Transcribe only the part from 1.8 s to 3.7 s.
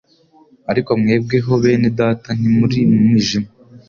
data, ntimuri mu mwijima,